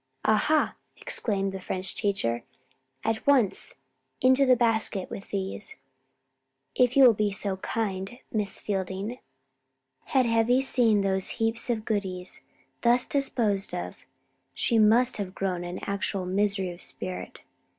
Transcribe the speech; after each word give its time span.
"Ah 0.25 0.37
ha!" 0.47 0.73
exclaimed 0.97 1.51
the 1.51 1.59
French 1.61 1.93
teacher. 1.93 2.43
"At 3.03 3.27
once! 3.27 3.75
into 4.19 4.47
the 4.47 4.55
basket 4.55 5.11
with 5.11 5.29
these, 5.29 5.75
if 6.73 6.97
you 6.97 7.03
will 7.03 7.13
be 7.13 7.29
so 7.31 7.57
kind, 7.57 8.17
Miss 8.31 8.59
Fielding." 8.59 9.19
Had 10.05 10.25
Heavy 10.25 10.59
seen 10.59 11.01
those 11.01 11.27
heaps 11.37 11.69
of 11.69 11.85
goodies 11.85 12.41
thus 12.81 13.05
disposed 13.05 13.75
of 13.75 14.03
she 14.55 14.79
must 14.79 15.17
have 15.17 15.35
groaned 15.35 15.65
in 15.65 15.77
actual 15.83 16.25
misery 16.25 16.71
of 16.71 16.81
spirit! 16.81 17.41